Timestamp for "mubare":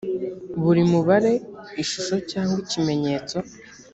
0.91-1.33